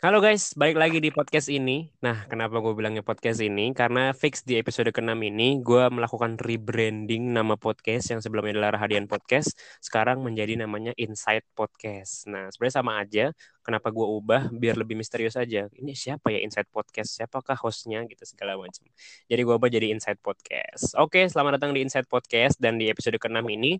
[0.00, 1.90] Halo guys, balik lagi di podcast ini.
[1.98, 3.74] Nah, kenapa gue bilangnya podcast ini?
[3.74, 9.10] Karena fix di episode ke-6 ini, gue melakukan rebranding nama podcast yang sebelumnya adalah Rahadian
[9.10, 12.30] Podcast, sekarang menjadi namanya Insight Podcast.
[12.30, 13.34] Nah, sebenarnya sama aja.
[13.60, 14.48] Kenapa gue ubah?
[14.48, 15.68] Biar lebih misterius aja.
[15.76, 17.12] Ini siapa ya Insight Podcast?
[17.12, 18.00] Siapakah hostnya?
[18.08, 18.88] Gitu, segala macam.
[19.28, 20.96] Jadi gue ubah jadi Insight Podcast.
[20.96, 22.56] Oke, selamat datang di Insight Podcast.
[22.56, 23.76] Dan di episode ke-6 ini,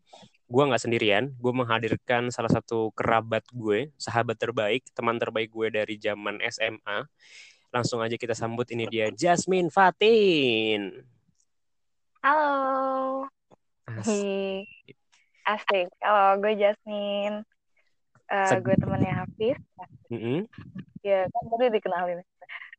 [0.52, 1.32] gue nggak sendirian.
[1.40, 7.08] Gue menghadirkan salah satu kerabat gue, sahabat terbaik, teman terbaik gue dari zaman SMA.
[7.72, 10.92] Langsung aja kita sambut ini dia Jasmine Fatin.
[12.20, 13.24] Halo.
[13.88, 14.68] Asik.
[15.48, 15.88] Asik.
[16.04, 17.48] Halo, gue Jasmine.
[18.30, 19.58] Uh, gue temennya Hafiz.
[20.06, 20.38] Mm -hmm.
[21.02, 22.22] Ya, kan tadi dikenalin.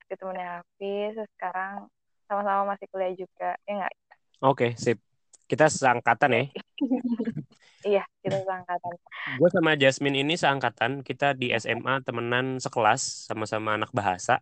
[0.07, 1.13] Gue temennya Hafiz.
[1.35, 1.91] Sekarang
[2.31, 3.59] sama-sama masih kuliah juga.
[3.67, 3.93] Ya nggak?
[4.41, 4.97] Oke, okay, sip.
[5.51, 6.43] Kita seangkatan ya.
[7.99, 8.93] iya, kita seangkatan.
[9.35, 11.03] Gue sama Jasmine ini seangkatan.
[11.03, 13.27] Kita di SMA temenan sekelas.
[13.27, 14.39] Sama-sama anak bahasa.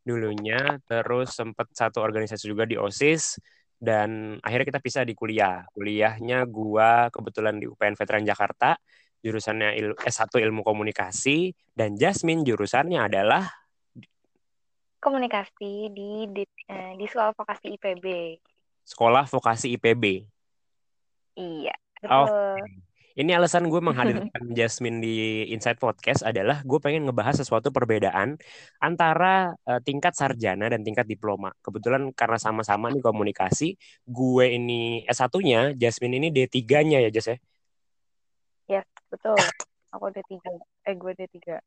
[0.00, 0.80] Dulunya.
[0.88, 3.36] Terus sempat satu organisasi juga di OSIS
[3.80, 5.64] dan akhirnya kita pisah di kuliah.
[5.72, 8.76] Kuliahnya gua kebetulan di UPN Veteran Jakarta,
[9.20, 13.48] jurusannya il S1 Ilmu Komunikasi dan Jasmine jurusannya adalah
[15.00, 18.06] komunikasi di di, eh, di Sekolah Vokasi IPB.
[18.84, 20.04] Sekolah Vokasi IPB.
[21.40, 22.28] Iya, betul.
[22.28, 22.56] Oh,
[23.18, 28.38] ini alasan gue menghadirkan Jasmine di Inside Podcast adalah gue pengen ngebahas sesuatu perbedaan
[28.78, 31.50] antara uh, tingkat sarjana dan tingkat diploma.
[31.64, 33.74] Kebetulan karena sama-sama nih komunikasi,
[34.06, 37.38] gue ini S1-nya, Jasmine ini D3-nya ya, Jas ya?
[39.10, 39.38] Betul.
[39.90, 40.38] Aku D3.
[40.86, 41.58] Eh, gue D3.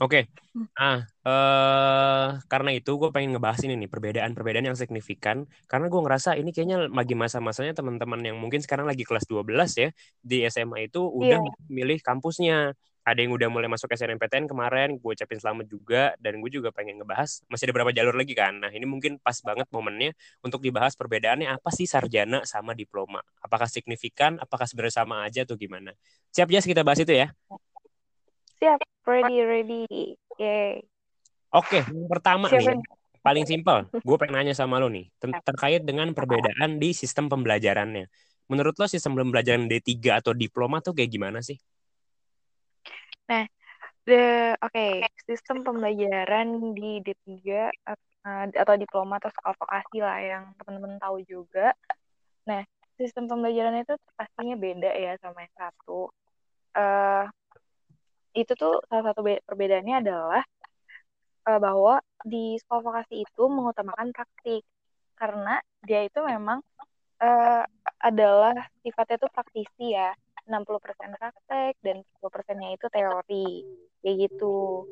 [0.00, 0.72] Oke, okay.
[0.80, 6.32] ah uh, karena itu gue pengen ngebahas ini nih perbedaan-perbedaan yang signifikan karena gue ngerasa
[6.40, 9.92] ini kayaknya lagi masa-masanya teman-teman yang mungkin sekarang lagi kelas 12 ya
[10.24, 11.68] di SMA itu udah yeah.
[11.68, 12.72] milih kampusnya.
[13.02, 17.02] Ada yang udah mulai masuk SNMPTN kemarin, gue ucapin selamat juga dan gue juga pengen
[17.02, 18.62] ngebahas masih ada berapa jalur lagi kan.
[18.62, 23.18] Nah ini mungkin pas banget momennya untuk dibahas perbedaannya apa sih sarjana sama diploma.
[23.42, 25.90] Apakah signifikan, apakah sebenarnya sama aja atau gimana?
[26.30, 27.34] Siap ya kita bahas itu ya.
[28.62, 28.78] Siap,
[29.10, 29.82] ready, ready.
[30.38, 30.86] Yay.
[31.50, 32.78] Oke, yang pertama Siap, nih,
[33.18, 33.90] paling simpel.
[34.06, 38.06] Gue pengen nanya sama lo nih, ter terkait dengan perbedaan di sistem pembelajarannya.
[38.46, 41.58] Menurut lo sistem pembelajaran D3 atau diploma tuh kayak gimana sih?
[43.32, 43.48] Nah,
[44.04, 47.32] the oke, okay, sistem pembelajaran di D3
[47.88, 51.72] uh, atau diploma atau sekolah vokasi lah yang teman-teman tahu juga.
[52.44, 52.60] Nah,
[53.00, 56.12] sistem pembelajaran itu pastinya beda ya sama yang satu.
[56.76, 57.24] Uh,
[58.36, 60.44] itu tuh salah satu perbedaannya adalah
[61.48, 64.60] uh, bahwa di sekolah vokasi itu mengutamakan praktik
[65.16, 65.56] karena
[65.88, 66.60] dia itu memang
[67.24, 67.64] uh,
[67.96, 70.12] adalah sifatnya itu praktisi ya
[70.46, 73.48] 60% praktek dan 10%-nya itu teori
[74.02, 74.86] kayak gitu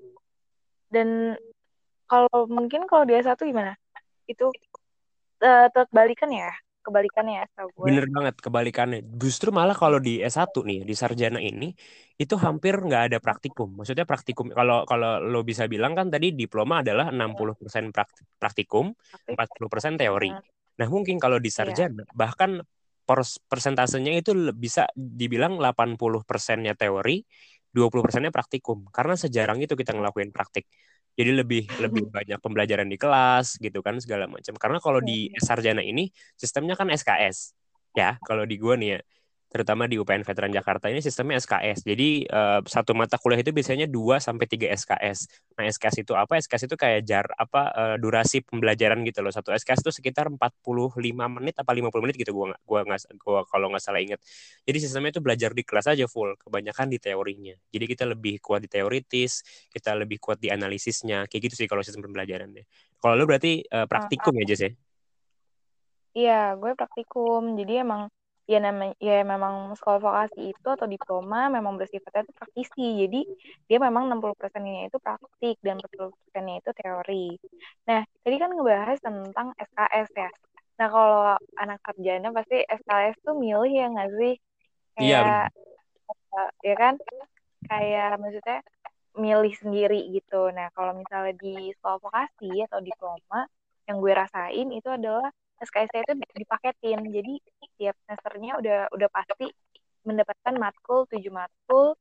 [0.90, 1.38] dan
[2.10, 3.78] kalau mungkin kalau dia satu gimana
[4.26, 4.50] itu
[5.42, 6.50] uh, terbalikan ya
[6.80, 7.86] kebalikannya ya gue.
[7.86, 9.00] Bener banget kebalikannya.
[9.20, 11.70] Justru malah kalau di S1 nih di sarjana ini
[12.16, 13.76] itu hampir nggak ada praktikum.
[13.76, 17.92] Maksudnya praktikum kalau kalau lo bisa bilang kan tadi diploma adalah 60%
[18.40, 18.96] praktikum,
[19.28, 20.32] 40% teori.
[20.80, 21.56] Nah, mungkin kalau di iya.
[21.60, 22.16] sarjana yeah.
[22.16, 22.64] bahkan
[23.46, 27.22] persentasenya itu bisa dibilang 80%-nya teori,
[27.74, 28.86] 20%-nya praktikum.
[28.90, 30.66] Karena sejarang itu kita ngelakuin praktik.
[31.18, 34.54] Jadi lebih lebih banyak pembelajaran di kelas gitu kan segala macam.
[34.56, 37.52] Karena kalau di sarjana ini sistemnya kan SKS
[37.94, 38.98] ya kalau di gua nih ya
[39.50, 41.82] terutama di UPN Veteran Jakarta ini sistemnya SKS.
[41.82, 45.18] Jadi uh, satu mata kuliah itu biasanya 2 sampai 3 SKS.
[45.58, 46.38] Nah, SKS itu apa?
[46.38, 49.34] SKS itu kayak jar apa uh, durasi pembelajaran gitu loh.
[49.34, 50.62] Satu SKS itu sekitar 45
[51.26, 54.22] menit apa 50 menit gitu gua gua nggak gua kalau nggak salah inget.
[54.62, 57.54] Jadi sistemnya itu belajar di kelas aja full, kebanyakan di teorinya.
[57.74, 59.42] Jadi kita lebih kuat di teoritis,
[59.74, 61.26] kita lebih kuat di analisisnya.
[61.26, 62.62] Kayak gitu sih kalau sistem pembelajarannya.
[63.02, 64.70] Kalau lu berarti uh, praktikum ya, Jess ya?
[66.10, 67.54] Iya, gue praktikum.
[67.58, 68.10] Jadi emang
[68.50, 72.86] ya namanya ya memang sekolah vokasi itu atau diploma memang bersifatnya itu praktisi.
[73.06, 73.20] Jadi
[73.70, 77.28] dia memang 60 persennya itu praktik dan 40 persennya itu teori.
[77.86, 80.30] Nah tadi kan ngebahas tentang SKS ya.
[80.82, 81.22] Nah kalau
[81.62, 84.34] anak sarjana pasti SKS tuh milih ya nggak sih?
[84.98, 85.46] Iya, kayak
[86.10, 86.44] iya.
[86.66, 86.94] ya kan?
[87.70, 88.58] Kayak maksudnya
[89.14, 90.50] milih sendiri gitu.
[90.50, 93.46] Nah kalau misalnya di sekolah vokasi atau diploma
[93.86, 97.00] yang gue rasain itu adalah SKS itu dipaketin.
[97.08, 97.32] Jadi
[97.76, 99.48] tiap semesternya udah udah pasti
[100.00, 101.92] mendapatkan matkul tujuh matkul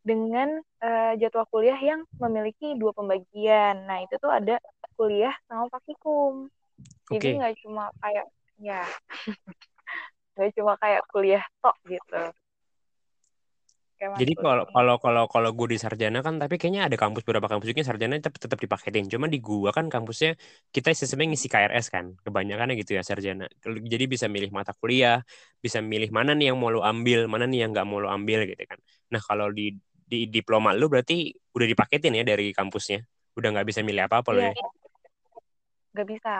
[0.00, 3.84] dengan uh, jadwal kuliah yang memiliki dua pembagian.
[3.84, 4.56] Nah itu tuh ada
[4.96, 6.48] kuliah sama praktikum
[7.10, 8.26] jadi nggak cuma kayak
[8.60, 8.82] ya
[10.36, 12.22] nggak cuma kayak kuliah tok gitu
[14.02, 17.70] Jadi kalau kalau kalau kalau gue di sarjana kan tapi kayaknya ada kampus beberapa kampus
[17.70, 19.06] juga sarjana tetap tetap dipaketin.
[19.06, 20.34] Cuma di gua kan kampusnya
[20.74, 22.18] kita sistemnya ngisi KRS kan.
[22.18, 23.46] Kebanyakannya gitu ya sarjana.
[23.62, 25.22] Jadi bisa milih mata kuliah,
[25.62, 28.42] bisa milih mana nih yang mau lo ambil, mana nih yang nggak mau lo ambil
[28.50, 28.78] gitu kan.
[29.14, 29.70] Nah, kalau di
[30.12, 33.00] di diploma lu berarti udah dipaketin ya dari kampusnya.
[33.38, 34.66] Udah nggak bisa milih apa-apa lo Iya, ya.
[35.94, 36.34] nggak bisa.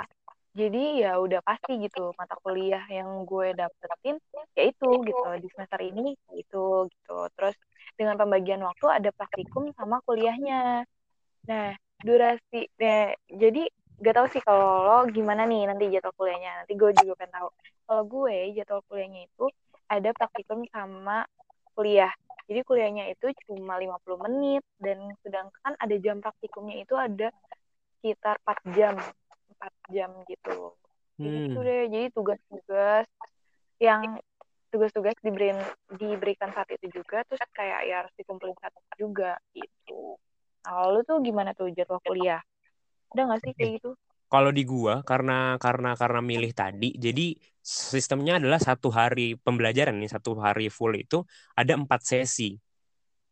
[0.52, 4.20] Jadi ya udah pasti gitu mata kuliah yang gue dapetin
[4.52, 7.18] ya itu gitu di semester ini itu gitu.
[7.32, 7.56] Terus
[7.96, 10.84] dengan pembagian waktu ada praktikum sama kuliahnya.
[11.48, 11.72] Nah,
[12.04, 13.16] durasi deh.
[13.32, 13.64] Jadi
[14.02, 16.64] gak tau sih kalau lo gimana nih nanti jadwal kuliahnya.
[16.64, 17.48] Nanti gue juga pengen tahu.
[17.88, 19.46] Kalau gue jadwal kuliahnya itu
[19.88, 21.24] ada praktikum sama
[21.72, 22.12] kuliah.
[22.44, 27.32] Jadi kuliahnya itu cuma 50 menit dan sedangkan ada jam praktikumnya itu ada
[27.96, 29.00] sekitar 4 jam.
[29.62, 30.74] 4 jam gitu.
[31.22, 31.46] Jadi Hmm.
[31.46, 31.82] itu deh.
[31.86, 33.06] Jadi tugas-tugas
[33.78, 34.18] yang
[34.74, 35.54] tugas-tugas diberi,
[35.94, 40.18] diberikan saat itu juga terus kayak ya harus dikumpulin saat itu juga gitu.
[40.66, 42.42] Nah, lu tuh gimana tuh jadwal kuliah?
[43.14, 43.90] Ada nggak sih kayak gitu?
[44.32, 50.08] Kalau di gua karena karena karena milih tadi, jadi sistemnya adalah satu hari pembelajaran nih,
[50.08, 51.22] satu hari full itu
[51.52, 52.56] ada empat sesi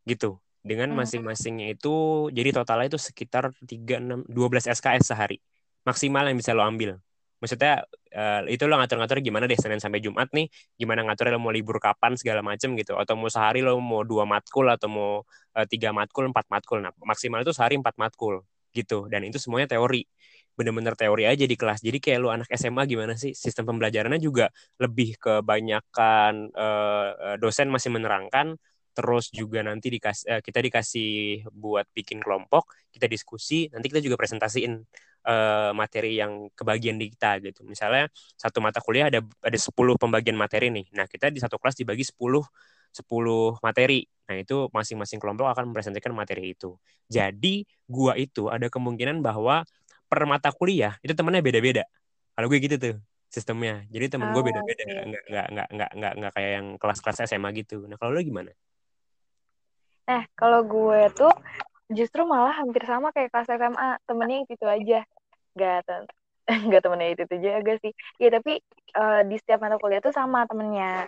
[0.05, 0.37] gitu.
[0.61, 1.01] Dengan Hmm.
[1.01, 5.41] masing-masingnya itu jadi totalnya itu sekitar 3 6 12 SKS sehari.
[5.87, 6.97] Maksimal yang bisa lo ambil.
[7.41, 7.81] Maksudnya
[8.13, 10.45] eh, itu lo ngatur-ngatur gimana deh Senin sampai Jumat nih,
[10.77, 14.29] gimana ngatur lo mau libur kapan segala macem gitu, atau mau sehari lo mau dua
[14.29, 15.11] matkul atau mau
[15.57, 16.85] eh, tiga matkul, empat matkul.
[16.85, 18.45] Nah maksimal itu sehari empat matkul
[18.77, 20.05] gitu, dan itu semuanya teori
[20.53, 21.81] bener-bener teori aja di kelas.
[21.81, 27.89] Jadi kayak lu anak SMA gimana sih sistem pembelajarannya juga lebih kebanyakan eh, dosen masih
[27.89, 28.53] menerangkan
[28.91, 31.09] terus juga nanti dikasih eh, kita dikasih
[31.55, 34.83] buat bikin kelompok, kita diskusi, nanti kita juga presentasiin
[35.25, 37.61] eh, materi yang kebagian di kita gitu.
[37.67, 40.89] Misalnya satu mata kuliah ada ada 10 pembagian materi nih.
[40.97, 42.41] Nah, kita di satu kelas dibagi 10
[42.91, 44.03] 10 materi.
[44.27, 46.75] Nah, itu masing-masing kelompok akan mempresentasikan materi itu.
[47.11, 49.63] Jadi, gua itu ada kemungkinan bahwa
[50.11, 51.83] per mata kuliah itu temennya beda-beda.
[52.35, 52.95] Kalau gue gitu tuh
[53.31, 53.87] sistemnya.
[53.87, 54.91] Jadi temen gue Oh, beda-beda, oke.
[54.91, 57.87] nggak nggak nggak nggak nggak nggak kayak yang kelas-kelas SMA gitu.
[57.87, 58.51] Nah, kalau lu gimana?
[60.11, 61.31] Nah, kalau gue tuh
[61.97, 64.99] justru malah hampir sama kayak kelas SMA, temennya itu aja.
[65.59, 66.07] Gak, te-
[66.71, 67.23] gak temennya itu
[67.59, 67.91] aja sih.
[68.21, 68.51] Ya tapi
[68.99, 71.07] eh, di setiap mata kuliah tuh sama temennya.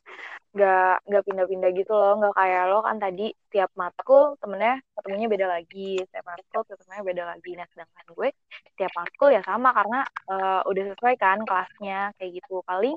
[0.59, 2.11] Gak, gak pindah-pindah gitu loh.
[2.23, 5.97] Gak kayak lo kan tadi tiap matkul temennya ketemunya beda lagi.
[6.07, 7.49] Setiap matkul ketemunya beda lagi.
[7.59, 8.29] Nah, sedangkan gue
[8.77, 9.99] tiap matkul ya sama karena
[10.31, 12.53] eh, udah sesuai kan kelasnya kayak gitu.
[12.69, 12.95] Paling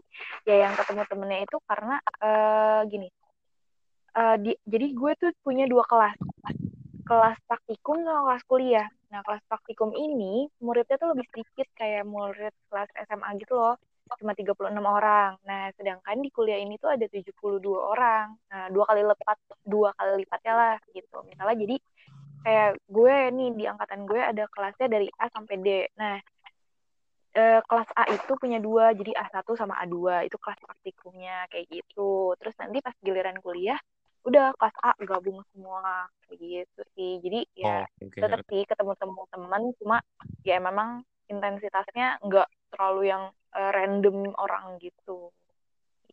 [0.48, 1.94] ya yang ketemu temennya itu karena
[2.24, 3.08] eh, gini.
[4.20, 6.16] eh, di, jadi gue tuh punya dua kelas
[7.06, 8.88] kelas praktikum sama kelas kuliah.
[9.14, 13.79] Nah, kelas praktikum ini muridnya tuh lebih sedikit kayak murid kelas SMA gitu loh.
[14.19, 15.38] Cuma 36 orang.
[15.47, 18.35] Nah, sedangkan di kuliah ini tuh ada 72 orang.
[18.50, 21.17] Nah, dua kali lipat, dua kali lipatnya lah gitu.
[21.26, 21.76] Misalnya jadi
[22.47, 25.69] kayak gue nih di angkatan gue ada kelasnya dari A sampai D.
[25.99, 26.19] Nah,
[27.37, 32.32] eh, kelas A itu punya dua, jadi A1 sama A2 itu kelas praktikumnya kayak gitu.
[32.41, 33.79] Terus nanti pas giliran kuliah,
[34.28, 36.11] udah kelas A gabung semua
[36.43, 37.11] gitu sih.
[37.25, 38.20] Jadi ya Oh, oke.
[38.23, 39.96] tetap sih ketemu teman-teman, cuma
[40.49, 40.88] ya memang
[41.32, 43.23] intensitasnya nggak terlalu yang
[43.56, 45.31] eh, random orang gitu.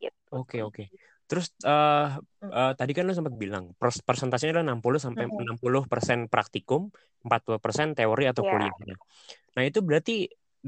[0.01, 0.63] Gitu Oke, sih.
[0.67, 0.83] oke.
[1.29, 2.07] Terus eh
[2.41, 2.53] Hmm.
[2.57, 5.43] eh, tadi kan lu sempat bilang pers- persentasenya adalah 60 sampai Mm-mm.
[5.45, 6.81] 60% praktikum,
[7.25, 8.51] 40% teori atau Iya.
[8.51, 8.95] kuliahnya.
[9.55, 10.13] Nah, itu berarti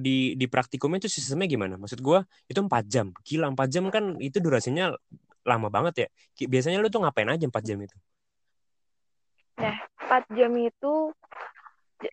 [0.05, 1.75] di di praktikumnya itu sistemnya gimana?
[1.81, 2.19] Maksud gua
[2.51, 3.07] itu 4 jam.
[3.27, 4.93] Gila, 4 jam kan itu durasinya
[5.45, 6.07] lama banget ya.
[6.49, 7.95] Biasanya lu tuh ngapain aja 4 jam itu?
[9.61, 10.93] Nah, 4 jam itu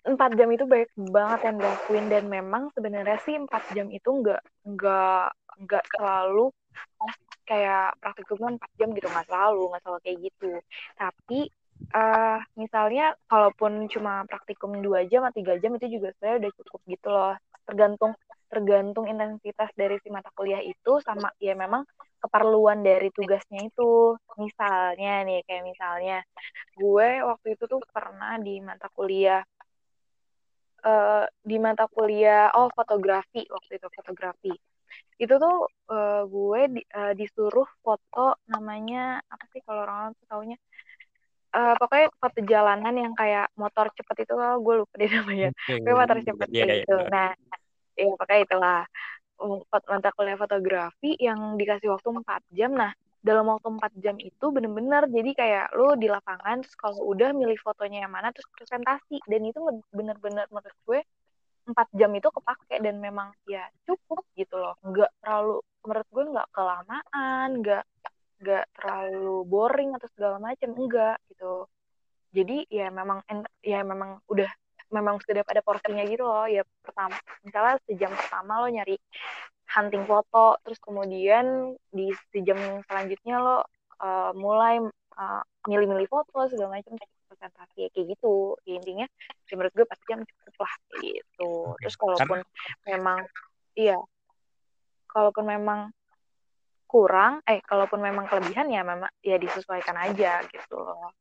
[0.06, 4.42] 4 jam itu banyak banget yang dilakuin dan memang sebenarnya sih 4 jam itu nggak
[4.62, 5.26] nggak
[5.66, 6.54] nggak selalu
[6.96, 10.52] pas kayak praktikumnya 4 jam gitu nggak selalu nggak selalu kayak gitu
[10.96, 11.40] tapi
[11.92, 16.80] eh misalnya kalaupun cuma praktikum 2 jam atau 3 jam itu juga sebenarnya udah cukup
[16.86, 17.34] gitu loh
[17.66, 18.12] tergantung
[18.52, 21.88] tergantung intensitas dari si mata kuliah itu sama ya memang
[22.20, 24.12] keperluan dari tugasnya itu.
[24.36, 26.18] Misalnya nih kayak misalnya
[26.76, 29.40] gue waktu itu tuh pernah di mata kuliah
[30.84, 34.52] eh, di mata kuliah oh fotografi waktu itu fotografi.
[35.16, 35.56] Itu tuh
[35.96, 40.56] eh, gue di- eh, disuruh foto namanya apa sih kalau orang tuh taunya?
[41.52, 45.48] Eh, pokoknya foto jalanan yang kayak motor cepet itu oh, gue lupa deh namanya.
[45.64, 46.96] Pokoknya motor cepet kayak iya, gitu.
[47.00, 47.08] iya.
[47.08, 47.28] nah
[47.96, 48.80] ya pokoknya itulah.
[49.66, 52.78] Mata kuliah fotografi yang dikasih waktu 4 jam.
[52.78, 57.34] Nah dalam waktu 4 jam itu bener-bener jadi kayak lu di lapangan terus kalau udah
[57.34, 59.18] milih fotonya yang mana terus presentasi.
[59.26, 59.58] Dan itu
[59.90, 61.00] bener-bener menurut gue
[61.66, 62.78] 4 jam itu kepake.
[62.78, 64.78] Dan memang ya cukup gitu loh.
[64.86, 67.84] Nggak terlalu menurut gue nggak kelamaan nggak
[68.42, 70.70] nggak terlalu boring atau segala macam.
[70.78, 71.66] Enggak gitu.
[72.30, 73.26] Jadi ya memang
[73.58, 74.48] ya memang udah
[74.92, 78.96] memang sudah pada porsinya gitu loh ya pertama misalnya sejam pertama lo nyari
[79.72, 83.56] hunting foto terus kemudian di sejam selanjutnya lo
[84.04, 84.78] uh, mulai
[85.16, 87.00] uh, milih-milih foto segala macam
[87.32, 88.60] presentasi ya, kayak gitu.
[88.68, 89.06] Ya, intinya
[89.48, 92.88] ya menurut gue pasti jam cukup lah kayak gitu terus kalaupun Karena...
[92.88, 93.18] memang
[93.76, 93.98] iya
[95.08, 95.80] kalaupun memang
[96.88, 101.12] kurang eh kalaupun memang kelebihan ya memang ya disesuaikan aja gitu loh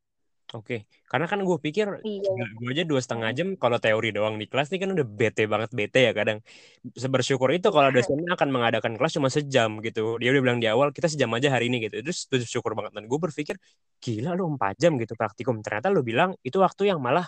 [0.52, 2.28] Oke, karena kan gue pikir iya.
[2.28, 5.72] gue aja dua setengah jam kalau teori doang di kelas nih kan udah bete banget
[5.72, 6.44] bete ya kadang.
[6.84, 10.20] Bersyukur itu kalau dosennya akan mengadakan kelas cuma sejam gitu.
[10.20, 12.04] Dia udah bilang di awal kita sejam aja hari ini gitu.
[12.04, 13.56] Terus bersyukur banget dan gue berpikir
[13.96, 15.64] gila lu empat jam gitu praktikum.
[15.64, 17.24] Ternyata lu bilang itu waktu yang malah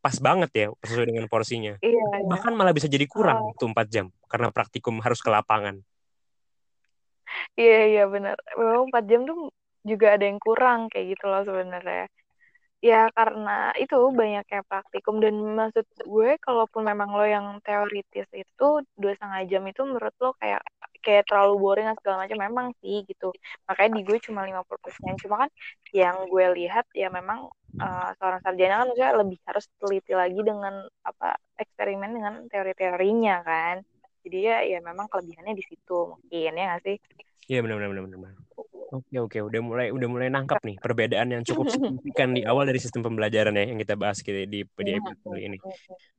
[0.00, 1.76] pas banget ya sesuai dengan porsinya.
[1.84, 2.24] Iya, iya.
[2.24, 3.56] Bahkan malah bisa jadi kurang oh.
[3.60, 5.76] tuh empat jam karena praktikum harus ke lapangan.
[7.52, 8.40] Iya iya benar.
[8.56, 9.52] Memang empat jam tuh
[9.84, 12.08] juga ada yang kurang kayak gitu loh sebenarnya
[12.82, 15.22] ya karena itu banyak kayak praktikum.
[15.22, 20.34] Dan maksud gue kalaupun memang lo yang teoritis itu dua setengah jam itu menurut lo
[20.36, 20.60] kayak
[21.02, 23.30] kayak terlalu boring dan segala macam memang sih gitu.
[23.70, 25.50] Makanya di gue cuma 50% cuma kan
[25.94, 27.46] yang gue lihat ya memang
[27.78, 30.74] uh, seorang sarjana kan maksudnya lebih harus teliti lagi dengan
[31.06, 33.76] apa eksperimen dengan teori-teorinya kan.
[34.22, 36.96] Jadi ya ya memang kelebihannya di situ mungkin ya nggak sih?
[37.50, 38.34] Iya benar benar benar benar.
[38.92, 42.76] Oke oke udah mulai udah mulai nangkap nih perbedaan yang cukup signifikan di awal dari
[42.76, 45.58] sistem pembelajaran ya yang kita bahas gitu di di iya, episode kali ini.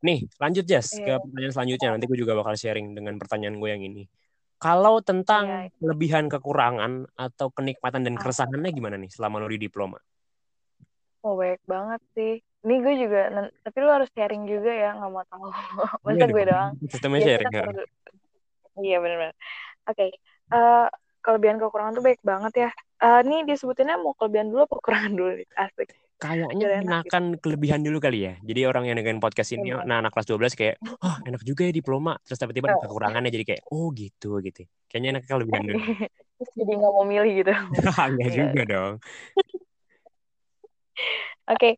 [0.02, 1.22] Nih lanjut Jas ke iya.
[1.22, 4.04] pertanyaan selanjutnya nanti gue juga bakal sharing dengan pertanyaan gue yang ini.
[4.58, 10.02] Kalau tentang iya, kelebihan kekurangan atau kenikmatan dan keresahannya gimana nih selama lo di diploma?
[11.22, 12.42] Oh baik banget sih.
[12.64, 13.28] Ini gue juga,
[13.60, 15.52] tapi lo harus sharing juga ya, nggak mau tahu.
[16.08, 16.72] Masa gue doang.
[16.88, 17.52] Sistemnya sharing.
[18.80, 19.36] Iya benar-benar.
[19.84, 20.10] Oke, okay.
[20.56, 20.88] uh, eh,
[21.24, 22.70] kelebihan kekurangan tuh baik banget ya.
[23.00, 25.48] Uh, ini disebutinnya mau kelebihan dulu apa kekurangan dulu nih?
[25.56, 25.90] Asik.
[26.24, 27.40] Kayaknya enakan gitu.
[27.44, 28.34] kelebihan dulu kali ya.
[28.44, 31.74] Jadi orang yang dengan podcast ini, nah anak kelas 12 kayak, oh enak juga ya
[31.76, 32.16] diploma.
[32.24, 34.64] Terus tiba-tiba ada kekurangannya jadi kayak, oh gitu gitu.
[34.88, 35.80] Kayaknya enak kelebihan dulu.
[36.40, 37.54] Terus jadi nggak mau milih gitu.
[38.08, 38.36] Enggak iya.
[38.40, 38.94] juga dong.
[41.44, 41.74] Oke, okay.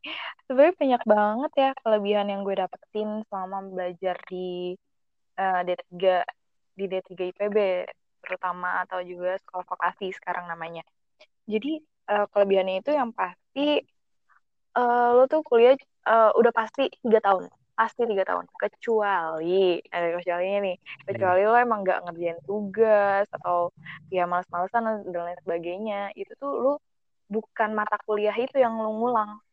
[0.46, 4.78] sebenarnya banyak banget ya kelebihan yang gue dapetin selama belajar di
[5.42, 6.22] uh, D3
[6.78, 7.58] di D3 IPB
[8.26, 10.82] terutama atau juga sekolah vokasi sekarang namanya.
[11.46, 11.80] Jadi
[12.10, 13.86] uh, kelebihannya itu yang pasti
[14.76, 15.78] uh, lo tuh kuliah
[16.10, 20.78] uh, udah pasti tiga tahun pasti tiga tahun kecuali ada kecualinya nih
[21.12, 23.68] kecuali lo emang nggak ngerjain tugas atau
[24.08, 26.74] ya malas-malasan dan lain sebagainya itu tuh lo
[27.28, 29.44] bukan mata kuliah itu yang lo ngulang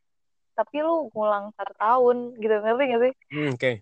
[0.55, 3.13] tapi lo ngulang satu tahun gitu ngerti gak sih?
[3.33, 3.59] Hmm, Oke.
[3.59, 3.75] Okay.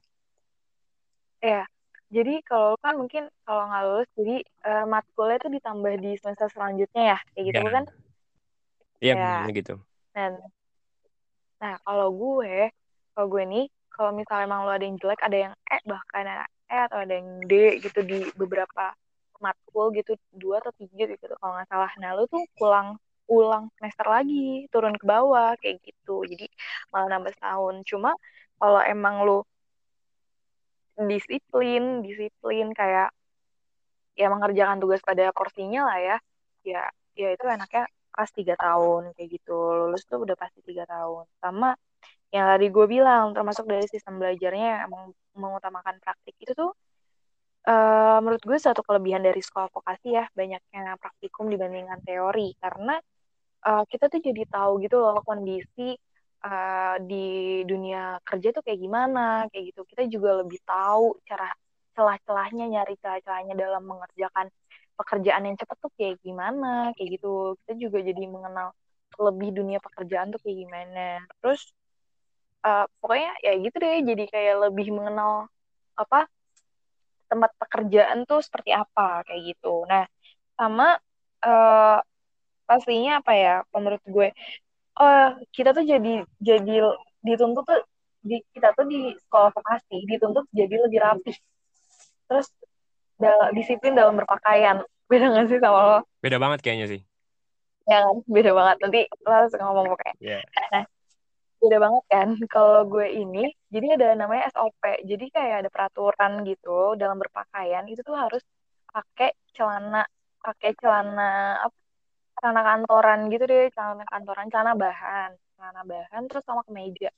[1.43, 1.63] Ya
[2.11, 4.37] jadi kalau kan mungkin kalau nggak lulus, jadi
[4.67, 7.71] uh, matkulnya itu ditambah di semester selanjutnya ya, kayak gitu ya.
[7.71, 7.85] kan?
[9.01, 9.33] Iya, ya.
[9.55, 9.75] gitu.
[10.11, 10.33] Dan,
[11.63, 12.69] nah kalau gue,
[13.15, 16.47] kalau gue nih, kalau misalnya emang lo ada yang jelek, ada yang E bahkan ada
[16.67, 18.91] E atau ada yang D gitu di beberapa
[19.41, 21.91] matkul gitu, dua atau tiga gitu kalau nggak salah.
[22.03, 22.99] Nah lo tuh pulang
[23.31, 26.27] ulang semester lagi, turun ke bawah kayak gitu.
[26.27, 26.51] Jadi
[26.91, 27.87] malah nambah setahun.
[27.87, 28.11] Cuma
[28.59, 29.47] kalau emang lo
[31.09, 33.15] disiplin disiplin kayak
[34.19, 36.17] ya mengerjakan tugas pada porsinya lah ya.
[36.67, 36.83] Ya
[37.17, 39.57] ya itu enaknya pas tiga tahun kayak gitu.
[39.57, 41.25] Lulus tuh udah pasti tiga tahun.
[41.41, 41.73] Sama
[42.31, 46.71] yang tadi gue bilang termasuk dari sistem belajarnya emang mengutamakan praktik itu tuh
[47.67, 52.55] uh, menurut gue satu kelebihan dari sekolah vokasi ya banyaknya praktikum dibandingkan teori.
[52.61, 52.99] Karena
[53.67, 55.97] uh, kita tuh jadi tahu gitu loh kondisi
[56.45, 59.81] uh, di dunia kerja tuh kayak gimana kayak gitu.
[59.89, 61.49] Kita juga lebih tahu cara
[61.97, 64.49] celah-celahnya nyari celah-celahnya dalam mengerjakan
[64.97, 67.57] pekerjaan yang cepat tuh kayak gimana kayak gitu.
[67.65, 68.73] Kita juga jadi mengenal
[69.21, 71.25] lebih dunia pekerjaan tuh kayak gimana.
[71.45, 71.63] Terus
[72.65, 75.49] uh, pokoknya ya gitu deh jadi kayak lebih mengenal
[75.97, 76.29] apa
[77.31, 79.85] tempat pekerjaan tuh seperti apa kayak gitu.
[79.87, 80.05] Nah
[80.57, 80.99] sama
[81.45, 81.99] uh,
[82.69, 84.29] pastinya apa ya menurut gue
[85.01, 86.93] uh, kita tuh jadi jadi
[87.25, 87.81] dituntut tuh
[88.21, 91.33] di kita tuh di sekolah vokasi dituntut jadi lebih rapi
[92.29, 92.53] terus
[93.21, 94.81] dalam disiplin dalam berpakaian.
[95.11, 95.99] Beda gak sih sama lo?
[96.23, 97.01] Beda banget kayaknya sih.
[97.91, 98.77] Ya kan beda banget.
[98.87, 100.15] Nanti lo harus ngomong pokoknya.
[100.23, 100.43] Yeah.
[100.73, 100.87] nah
[101.59, 102.29] beda banget kan?
[102.47, 108.07] Kalau gue ini jadi ada namanya SOP jadi kayak ada peraturan gitu dalam berpakaian itu
[108.07, 108.47] tuh harus
[108.87, 110.07] pakai celana
[110.39, 111.80] pakai celana apa
[112.41, 115.31] celana kantoran gitu deh celana kantoran celana bahan.
[115.57, 117.13] Celana bahan terus sama kemeja.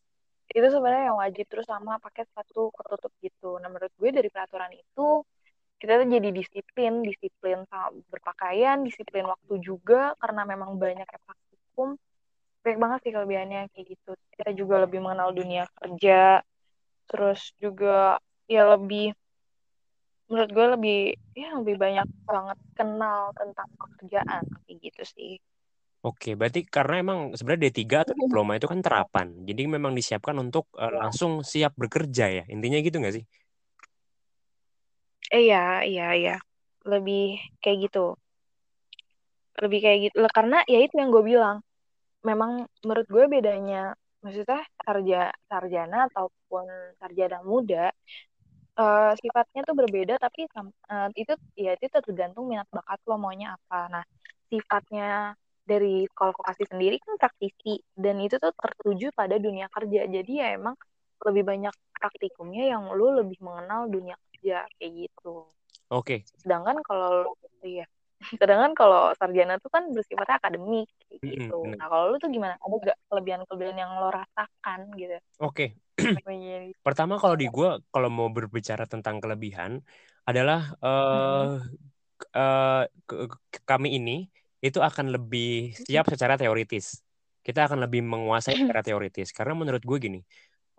[0.50, 3.56] Itu sebenarnya yang wajib terus sama pakai sepatu ketutup gitu.
[3.62, 5.22] Nah menurut gue dari peraturan itu
[5.80, 11.98] kita tuh jadi disiplin disiplin sama berpakaian disiplin waktu juga karena memang banyak ya praktikum
[12.62, 14.10] banyak banget sih kelebihannya kayak gitu.
[14.34, 16.42] Kita juga lebih mengenal dunia kerja
[17.10, 19.14] terus juga ya lebih
[20.32, 20.98] menurut gue lebih
[21.36, 25.32] ya lebih banyak banget kenal tentang pekerjaan kayak gitu sih
[26.02, 29.46] Oke, berarti karena emang sebenarnya D3 atau diploma itu kan terapan.
[29.46, 32.44] Jadi memang disiapkan untuk uh, langsung siap bekerja ya.
[32.50, 33.24] Intinya gitu nggak sih?
[35.30, 36.34] Eh, iya, iya, iya.
[36.82, 38.18] Lebih kayak gitu.
[39.62, 40.26] Lebih kayak gitu.
[40.34, 41.62] Karena ya itu yang gue bilang.
[42.26, 43.94] Memang menurut gue bedanya,
[44.26, 46.66] maksudnya sarja, sarjana ataupun
[46.98, 47.94] sarjana muda,
[48.78, 53.88] uh, sifatnya tuh berbeda, tapi uh, itu ya itu tergantung minat bakat lo maunya apa.
[53.90, 54.04] Nah,
[54.48, 60.32] sifatnya dari sekolah vokasi sendiri kan praktisi dan itu tuh tertuju pada dunia kerja jadi
[60.34, 60.74] ya emang
[61.22, 65.46] lebih banyak praktikumnya yang lu lebih mengenal dunia kerja kayak gitu.
[65.94, 66.26] Oke.
[66.26, 66.42] Okay.
[66.42, 67.30] Sedangkan kalau
[67.62, 67.86] iya,
[68.38, 70.88] sedangkan kalau sarjana tuh kan bersifatnya akademik
[71.22, 71.58] gitu.
[71.58, 71.78] Mm -hmm.
[71.78, 72.54] Nah kalau lu tuh gimana?
[72.58, 75.16] Ada gak kelebihan-kelebihan yang lo rasakan gitu?
[75.42, 75.76] Oke.
[75.98, 76.74] Okay.
[76.86, 79.82] Pertama kalau di gue kalau mau berbicara tentang kelebihan
[80.24, 81.58] adalah uh,
[82.34, 82.84] uh,
[83.66, 84.30] kami ini
[84.62, 87.02] itu akan lebih siap secara teoritis.
[87.42, 89.34] Kita akan lebih menguasai secara teoritis.
[89.34, 90.20] Karena menurut gue gini,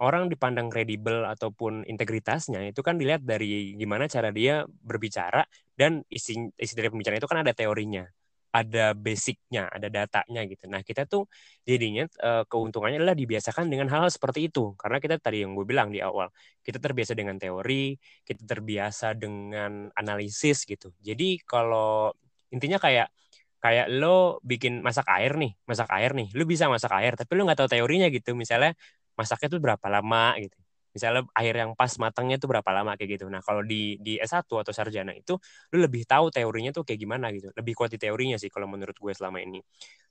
[0.02, 5.46] orang dipandang kredibel ataupun integritasnya itu kan dilihat dari gimana cara dia berbicara
[5.78, 8.06] dan isi isi dari pembicaraan itu kan ada teorinya
[8.54, 10.70] ada basicnya, ada datanya gitu.
[10.70, 11.26] Nah kita tuh
[11.66, 14.78] jadinya uh, keuntungannya adalah dibiasakan dengan hal, hal seperti itu.
[14.78, 16.30] Karena kita tadi yang gue bilang di awal,
[16.62, 20.94] kita terbiasa dengan teori, kita terbiasa dengan analisis gitu.
[21.02, 22.14] Jadi kalau
[22.54, 23.10] intinya kayak
[23.58, 27.50] kayak lo bikin masak air nih, masak air nih, lo bisa masak air, tapi lo
[27.50, 28.38] nggak tahu teorinya gitu.
[28.38, 28.78] Misalnya
[29.17, 30.58] masaknya tuh berapa lama gitu.
[30.93, 33.25] Misalnya air yang pas matangnya tuh berapa lama kayak gitu.
[33.25, 35.34] Nah kalau di di S1 atau sarjana itu
[35.74, 37.50] lo lebih tahu teorinya tuh kayak gimana gitu.
[37.53, 39.58] Lebih kuat di teorinya sih kalau menurut gue selama ini.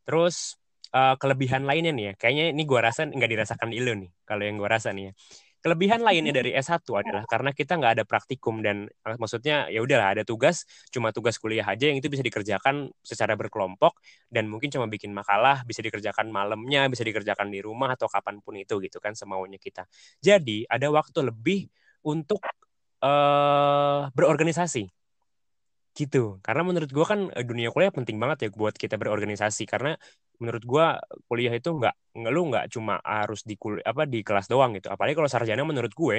[0.03, 0.59] Terus
[0.91, 4.11] uh, kelebihan lainnya nih ya, kayaknya ini gue rasa nggak dirasakan di lo nih.
[4.27, 5.15] Kalau yang gue rasa nih ya
[5.63, 10.19] Kelebihan lainnya dari S1 adalah karena kita nggak ada praktikum dan eh, maksudnya ya udahlah
[10.19, 13.95] ada tugas, cuma tugas kuliah aja yang itu bisa dikerjakan secara berkelompok
[14.27, 18.59] dan mungkin cuma bikin makalah bisa dikerjakan malamnya, bisa dikerjakan di rumah atau kapan pun
[18.59, 19.87] itu gitu kan semaunya kita.
[20.19, 21.71] Jadi ada waktu lebih
[22.03, 22.43] untuk
[23.03, 25.02] uh, berorganisasi
[25.99, 26.19] gitu.
[26.47, 29.63] Karena menurut gue kan eh, dunia kuliah penting banget ya buat kita berorganisasi.
[29.73, 29.91] Karena
[30.41, 30.85] menurut gue
[31.29, 31.95] kuliah itu nggak
[32.35, 34.89] lu nggak cuma harus di kul apa di kelas doang gitu.
[34.95, 36.17] Apalagi kalau sarjana menurut gue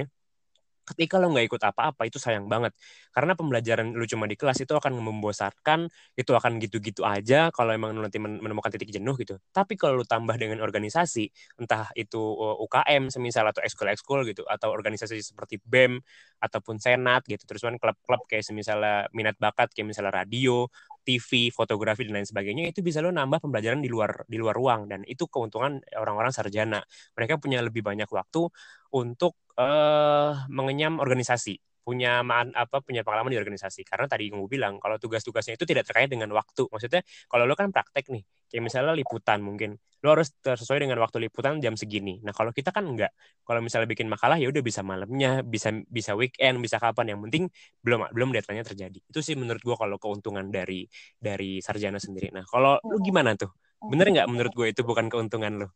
[0.83, 2.75] ketika lo nggak ikut apa-apa itu sayang banget.
[3.15, 5.87] Karena pembelajaran lu cuma di kelas itu akan membosankan
[6.19, 9.39] itu akan gitu-gitu aja kalau emang nanti menemukan titik jenuh gitu.
[9.55, 11.29] Tapi kalau lu tambah dengan organisasi
[11.61, 12.19] entah itu
[12.63, 15.99] UKM semisal atau ekskul-ekskul gitu atau organisasi seperti BEM
[16.43, 20.67] ataupun senat gitu terus kan klub-klub kayak misalnya minat bakat kayak misalnya radio
[21.03, 24.87] TV, fotografi dan lain sebagainya itu bisa lo nambah pembelajaran di luar di luar ruang
[24.87, 26.79] dan itu keuntungan orang-orang sarjana.
[27.15, 28.47] Mereka punya lebih banyak waktu
[28.95, 32.23] untuk uh, mengenyam organisasi punya
[32.55, 33.83] apa punya pengalaman di organisasi.
[33.83, 36.65] Karena tadi gue bilang kalau tugas-tugasnya itu tidak terkait dengan waktu.
[36.71, 41.27] Maksudnya kalau lo kan praktek nih kayak misalnya liputan mungkin lo harus sesuai dengan waktu
[41.27, 42.19] liputan jam segini.
[42.23, 43.11] Nah kalau kita kan enggak.
[43.43, 47.15] Kalau misalnya bikin makalah ya udah bisa malamnya bisa bisa weekend bisa kapan.
[47.15, 47.43] Yang penting
[47.83, 48.99] belum belum deadline terjadi.
[48.99, 50.87] Itu sih menurut gue kalau keuntungan dari
[51.19, 52.31] dari sarjana sendiri.
[52.31, 53.51] Nah kalau lo gimana tuh?
[53.83, 55.69] Bener nggak menurut gue itu bukan keuntungan lo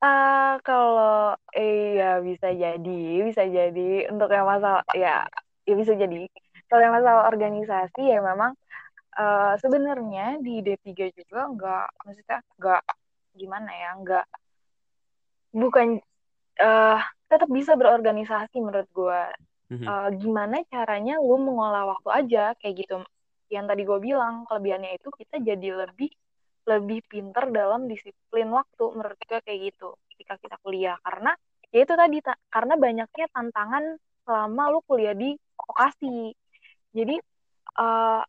[0.00, 5.28] Uh, kalau iya bisa jadi, bisa jadi untuk yang masalah ya,
[5.68, 6.24] ya bisa jadi.
[6.72, 8.56] Kalau yang masalah organisasi ya memang
[9.20, 12.82] uh, sebenarnya di D3 juga nggak maksudnya nggak
[13.36, 14.26] gimana ya, nggak
[15.52, 16.00] bukan
[16.64, 19.22] uh, tetap bisa berorganisasi menurut gue.
[19.70, 23.04] Uh, gimana caranya lu mengolah waktu aja kayak gitu.
[23.52, 26.10] Yang tadi gue bilang kelebihannya itu kita jadi lebih
[26.68, 30.96] lebih pinter dalam disiplin waktu menurut gue kayak gitu ketika kita kuliah.
[31.00, 31.32] Karena
[31.70, 33.84] ya itu tadi ta karena banyaknya tantangan
[34.26, 36.34] selama lu kuliah di vokasi.
[36.92, 37.16] Jadi
[37.78, 38.22] uh,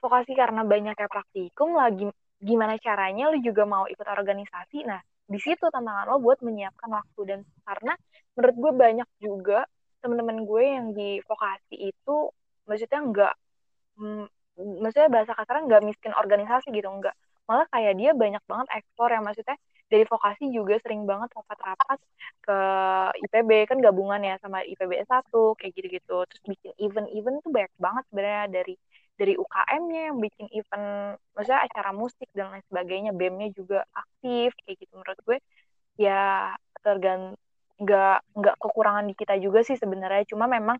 [0.00, 2.08] vokasi karena banyaknya praktikum lagi
[2.40, 4.84] gimana caranya lu juga mau ikut organisasi.
[4.88, 7.20] Nah di situ tantangan lo buat menyiapkan waktu.
[7.24, 7.94] Dan karena
[8.36, 9.64] menurut gue banyak juga
[10.00, 12.16] teman-teman gue yang di vokasi itu
[12.64, 13.34] maksudnya nggak
[14.00, 14.24] mm,
[14.80, 17.12] maksudnya bahasa kasarnya nggak miskin organisasi gitu nggak
[17.50, 19.58] malah kayak dia banyak banget ekspor yang maksudnya
[19.90, 21.98] dari vokasi juga sering banget rapat-rapat
[22.46, 22.58] ke
[23.26, 25.26] IPB kan gabungan ya sama IPB S1
[25.58, 26.16] kayak gitu-gitu.
[26.30, 28.74] Terus bikin event-event tuh banyak banget sebenarnya dari
[29.18, 34.76] dari UKM-nya yang bikin event maksudnya acara musik dan lain sebagainya BEM-nya juga aktif kayak
[34.78, 35.38] gitu menurut gue.
[35.98, 36.54] Ya
[36.86, 37.34] tergant
[37.82, 40.22] nggak nggak kekurangan di kita juga sih sebenarnya.
[40.30, 40.78] Cuma memang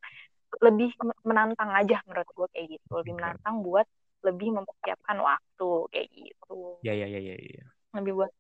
[0.62, 0.94] lebih
[1.26, 2.90] menantang aja menurut gue kayak gitu.
[2.94, 6.80] Lebih menantang buat lebih mempersiapkan waktu kayak gitu.
[6.84, 7.66] Ya ya ya ya, ya.
[7.96, 8.30] lebih buat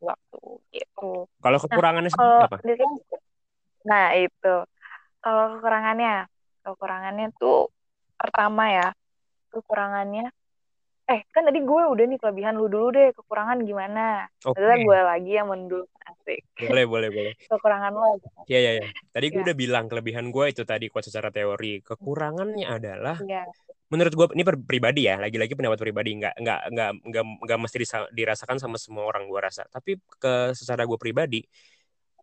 [0.00, 0.40] waktu
[0.72, 1.28] gitu.
[1.28, 2.56] Kalau kekurangannya nah, kalau, apa?
[3.84, 4.54] nah itu.
[5.20, 6.28] Kalau kekurangannya
[6.64, 7.68] kekurangannya tuh
[8.16, 8.88] pertama ya
[9.52, 10.32] kekurangannya
[11.04, 14.24] eh kan tadi gue udah nih kelebihan lu dulu deh kekurangan gimana?
[14.40, 14.80] Okay.
[14.80, 16.40] gue lagi yang mendul asik.
[16.56, 17.32] Boleh boleh boleh.
[17.44, 18.16] Kekurangan lo
[18.48, 19.44] ya ya ya tadi gue ya.
[19.44, 21.84] udah bilang kelebihan gue itu tadi kuat secara teori.
[21.84, 23.44] Kekurangannya adalah ya.
[23.92, 27.76] menurut gue ini pribadi ya lagi-lagi pendapat pribadi nggak nggak nggak nggak nggak mesti
[28.16, 29.68] dirasakan sama semua orang gue rasa.
[29.68, 31.44] Tapi ke secara gue pribadi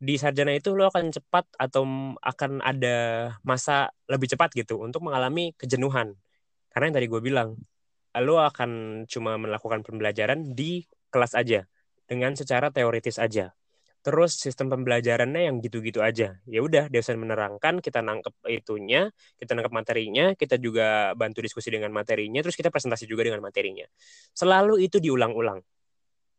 [0.02, 1.86] di sarjana itu lo akan cepat atau
[2.18, 6.18] akan ada masa lebih cepat gitu untuk mengalami kejenuhan.
[6.74, 7.62] Karena yang tadi gue bilang
[8.20, 11.64] lo akan cuma melakukan pembelajaran di kelas aja
[12.04, 13.56] dengan secara teoritis aja.
[14.02, 16.42] Terus sistem pembelajarannya yang gitu-gitu aja.
[16.50, 21.94] Ya udah, dosen menerangkan, kita nangkep itunya, kita nangkep materinya, kita juga bantu diskusi dengan
[21.94, 23.86] materinya, terus kita presentasi juga dengan materinya.
[24.34, 25.62] Selalu itu diulang-ulang.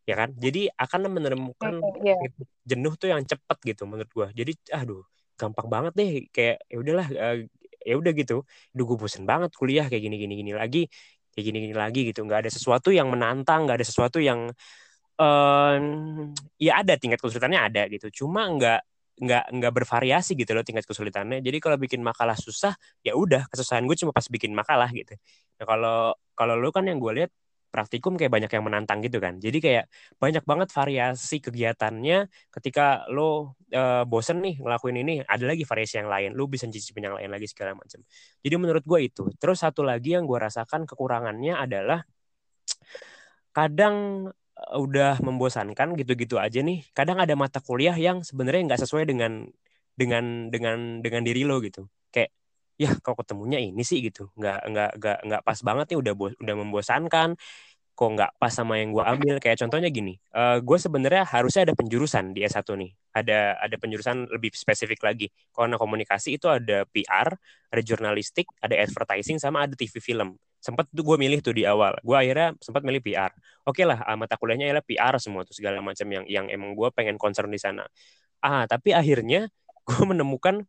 [0.02, 0.34] Ya kan?
[0.34, 2.18] Jadi akan menemukan yeah.
[2.66, 4.28] jenuh tuh yang cepat gitu menurut gua.
[4.34, 5.06] Jadi aduh,
[5.38, 7.38] gampang banget deh kayak ya udahlah uh,
[7.86, 8.42] ya udah gitu.
[8.74, 10.90] Duh gue bosen banget kuliah kayak gini gini gini lagi
[11.32, 12.22] kayak gini-gini lagi gitu.
[12.22, 14.52] Nggak ada sesuatu yang menantang nggak ada sesuatu yang
[15.18, 15.84] um,
[16.60, 18.24] ya ada tingkat kesulitannya ada gitu.
[18.24, 18.80] Cuma nggak
[19.22, 21.44] nggak nggak bervariasi gitu loh tingkat kesulitannya.
[21.44, 22.72] Jadi kalau bikin makalah susah
[23.04, 25.14] ya udah kesusahan gue cuma pas bikin makalah gitu.
[25.60, 25.98] Nah kalau
[26.32, 27.30] kalau lu kan yang gue lihat
[27.72, 29.40] praktikum kayak banyak yang menantang gitu kan.
[29.40, 29.84] Jadi kayak
[30.20, 36.12] banyak banget variasi kegiatannya ketika lo uh, bosen nih ngelakuin ini, ada lagi variasi yang
[36.12, 36.30] lain.
[36.36, 38.04] Lo bisa cicipin yang lain lagi segala macam.
[38.44, 39.24] Jadi menurut gue itu.
[39.40, 42.04] Terus satu lagi yang gue rasakan kekurangannya adalah
[43.56, 46.84] kadang eh, udah membosankan gitu-gitu aja nih.
[46.92, 49.48] Kadang ada mata kuliah yang sebenarnya nggak sesuai dengan
[49.96, 51.88] dengan dengan dengan diri lo gitu.
[52.12, 52.36] Kayak
[52.82, 54.30] ya kok ketemunya ini sih gitu.
[54.34, 57.30] Nggak nggak nggak nggak pas banget nih udah udah membosankan.
[57.92, 59.34] Kok nggak pas sama yang gue ambil?
[59.38, 62.90] Kayak contohnya gini uh, eh, gue sebenarnya harusnya ada penjurusan di S1 nih.
[63.12, 65.28] Ada ada penjurusan lebih spesifik lagi.
[65.52, 67.28] Karena komunikasi itu ada PR
[67.72, 70.34] ada jurnalistik ada advertising sama ada TV film.
[70.62, 71.98] Sempat tuh gue milih tuh di awal.
[72.02, 73.30] Gue akhirnya sempat milih PR
[73.62, 76.74] oke okay lah uh, mata kuliahnya adalah PR semua tuh segala macam yang yang emang
[76.74, 77.86] gue pengen concern di sana.
[78.42, 79.46] Ah tapi akhirnya
[79.88, 80.66] gue menemukan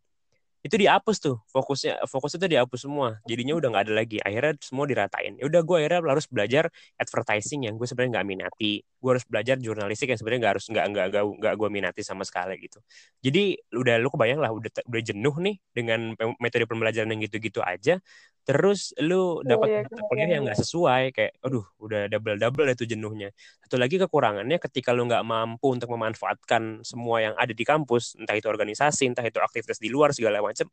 [0.63, 3.19] itu dihapus tuh fokusnya fokus itu dihapus semua.
[3.27, 4.17] Jadinya udah nggak ada lagi.
[4.23, 5.35] Akhirnya semua diratain.
[5.35, 8.79] Ya udah gue akhirnya harus belajar advertising yang gue sebenarnya nggak minati.
[8.79, 11.05] Gue harus belajar jurnalistik yang sebenarnya nggak harus nggak nggak
[11.43, 12.79] nggak gue minati sama sekali gitu.
[13.19, 17.99] Jadi udah lu kebayang lah udah udah jenuh nih dengan metode pembelajaran yang gitu-gitu aja
[18.43, 23.31] terus lu dapat oh, kuliah yang nggak sesuai kayak aduh udah double double itu jenuhnya.
[23.63, 28.35] Satu lagi kekurangannya ketika lu nggak mampu untuk memanfaatkan semua yang ada di kampus entah
[28.35, 30.67] itu organisasi entah itu aktivitas di luar segala macam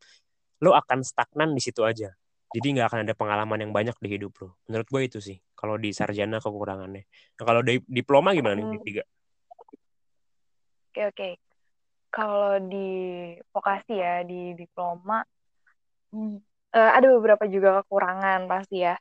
[0.61, 2.11] lu akan stagnan di situ aja.
[2.50, 5.78] Jadi nggak akan ada pengalaman yang banyak di hidup lo menurut gue itu sih kalau
[5.78, 7.06] di sarjana kekurangannya.
[7.38, 8.83] Nah, kalau di diploma gimana nih hmm.
[8.83, 9.04] tiga?
[10.90, 11.30] Oke oke.
[12.11, 12.90] Kalau di
[13.54, 15.22] vokasi ya di diploma
[16.11, 18.96] hmm, uh, ada beberapa juga kekurangan pasti ya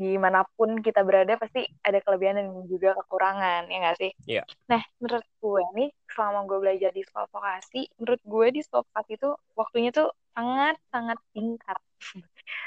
[0.00, 4.12] di mana pun kita berada pasti ada kelebihan dan juga kekurangan ya nggak sih?
[4.24, 4.42] Iya.
[4.42, 4.44] Yeah.
[4.70, 9.12] Nah menurut gue nih selama gue belajar di sekolah vokasi, menurut gue di sekolah vokasi
[9.20, 11.78] itu waktunya tuh sangat sangat singkat.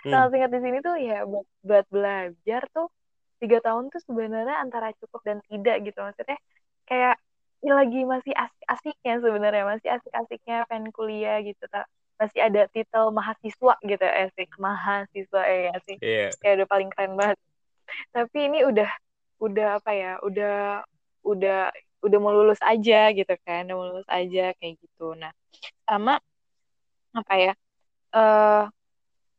[0.03, 0.11] Hmm.
[0.13, 2.87] sangat singkat di sini tuh ya buat buat belajar tuh
[3.41, 6.37] tiga tahun tuh sebenarnya antara cukup dan tidak gitu maksudnya
[6.87, 7.19] kayak
[7.63, 11.87] ini lagi masih asik-asiknya sebenarnya masih asik-asiknya pengen kuliah gitu tak
[12.23, 14.47] masih ada titel mahasiswa gitu ya sih.
[14.55, 15.97] Mahasiswa ya sih?
[15.99, 16.31] Yeah.
[16.39, 17.37] kayak udah paling keren banget.
[18.15, 18.87] Tapi ini udah
[19.43, 20.87] udah apa ya udah
[21.27, 21.59] udah
[22.03, 25.15] udah mau lulus aja gitu kan udah mau lulus aja kayak gitu.
[25.19, 25.35] Nah
[25.83, 26.19] sama
[27.13, 27.53] apa ya
[28.15, 28.65] uh,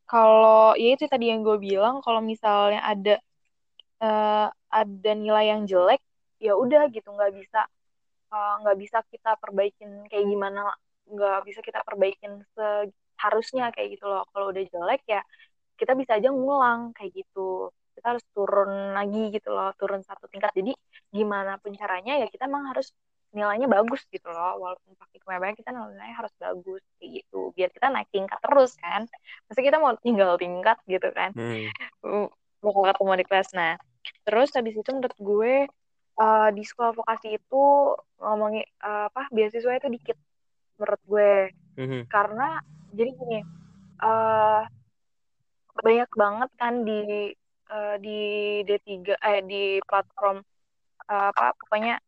[0.04, 3.16] kalau ya itu tadi yang gue bilang kalau misalnya ada
[4.04, 6.00] uh, ada nilai yang jelek
[6.36, 7.08] ya udah gitu.
[7.08, 7.60] Nggak bisa
[8.28, 10.72] eh, nggak uh, bisa kita perbaikin kayak gimana
[11.08, 14.24] nggak bisa kita perbaikin seharusnya kayak gitu loh.
[14.32, 15.20] Kalau udah jelek ya
[15.74, 17.70] kita bisa aja ngulang kayak gitu.
[17.94, 20.50] Kita harus turun lagi gitu loh turun satu tingkat.
[20.56, 20.72] Jadi
[21.14, 22.90] gimana pun caranya ya kita emang harus
[23.34, 24.58] nilainya bagus gitu loh.
[24.62, 27.50] Walaupun pakai kemewahan kita nilainya harus bagus kayak gitu.
[27.54, 29.06] Biar kita naik tingkat terus kan.
[29.50, 31.34] Masa kita mau tinggal tingkat gitu kan?
[31.34, 32.30] Hmm.
[32.64, 33.48] mau ketemu di kelas.
[33.52, 33.76] Nah
[34.24, 35.54] terus habis itu menurut gue
[36.20, 37.64] uh, di sekolah vokasi itu
[38.20, 40.16] ngomongin uh, apa beasiswa itu dikit
[40.78, 41.32] menurut gue
[41.78, 42.02] mm-hmm.
[42.10, 42.48] karena
[42.94, 43.40] jadi gini
[44.02, 44.62] uh,
[45.74, 47.34] banyak banget kan di
[47.70, 48.20] uh, di
[48.62, 50.38] D3 eh di platform
[51.10, 51.98] uh, apa pokoknya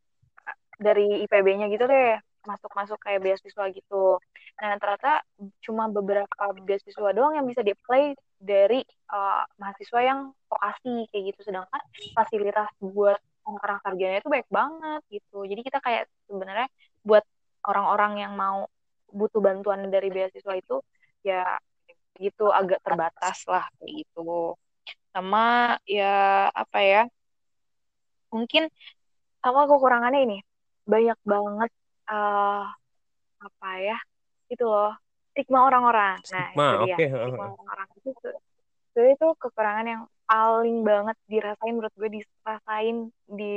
[0.76, 4.22] dari IPB-nya gitu deh masuk-masuk kayak beasiswa gitu.
[4.62, 5.26] Nah, ternyata
[5.61, 11.50] cuma beberapa beasiswa doang yang bisa di-apply dari uh, mahasiswa yang vokasi kayak gitu.
[11.50, 11.83] Sedangkan
[12.14, 15.42] fasilitas buat orang sarjana itu baik banget gitu.
[15.42, 16.70] Jadi kita kayak sebenarnya
[17.02, 17.26] buat
[17.66, 18.70] orang-orang yang mau
[19.11, 20.83] butuh bantuan dari beasiswa itu
[21.22, 21.59] ya
[22.16, 24.55] gitu agak terbatas lah kayak gitu.
[25.12, 27.02] Sama ya apa ya?
[28.33, 28.70] Mungkin
[29.42, 30.38] sama kekurangannya ini
[30.87, 31.70] banyak banget
[32.11, 32.66] uh,
[33.42, 33.98] apa ya
[34.46, 34.94] itu loh
[35.35, 36.16] stigma orang-orang.
[36.33, 36.94] Nah, itu dia.
[36.96, 37.07] Okay.
[37.11, 42.96] Stigma orang-orang itu itu, itu kekurangan yang paling banget dirasain menurut gue dirasain
[43.31, 43.55] di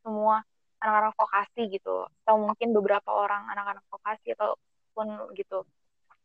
[0.00, 0.40] semua
[0.86, 5.66] anak-anak vokasi gitu atau mungkin beberapa orang anak-anak vokasi ataupun gitu.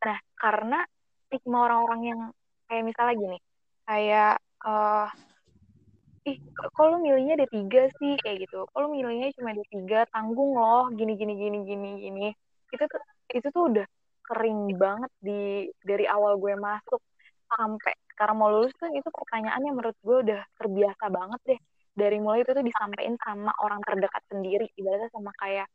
[0.06, 0.80] Nah karena
[1.26, 2.22] stigma orang-orang yang
[2.70, 3.38] kayak misalnya gini
[3.90, 5.10] kayak uh,
[6.30, 7.66] ih kok milihnya D3
[7.98, 8.14] sih?
[8.22, 8.70] Kayak gitu.
[8.78, 12.28] Lu milihnya cuma D3 tanggung loh gini gini gini gini gini.
[12.70, 13.02] Itu tuh
[13.34, 13.86] itu tuh udah
[14.32, 17.02] kering banget di dari awal gue masuk
[17.52, 21.60] sampai sekarang mau lulus tuh itu pertanyaannya menurut gue udah terbiasa banget deh
[21.92, 25.68] dari mulai itu tuh disampaikan sama orang terdekat sendiri ibaratnya sama kayak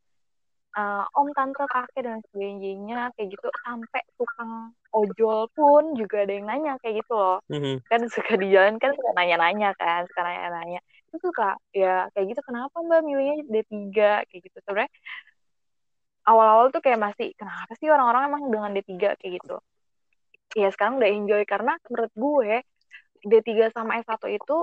[0.77, 3.47] uh, om tante kakek dan sebagainya kayak gitu.
[3.65, 7.39] Sampai tukang ojol pun juga ada yang nanya kayak gitu loh.
[7.49, 7.75] Mm-hmm.
[7.89, 10.79] kan suka di jalan kan suka nanya-nanya kan suka nanya-nanya.
[11.09, 13.75] Itu suka ya kayak gitu kenapa mbak milihnya D3
[14.29, 14.57] kayak gitu.
[14.65, 14.91] Sebenarnya
[16.27, 19.57] awal-awal tuh kayak masih kenapa sih orang-orang emang dengan D3 kayak gitu.
[20.55, 21.43] Ya sekarang udah enjoy.
[21.45, 22.53] Karena menurut gue
[23.25, 24.57] D3 sama S1 itu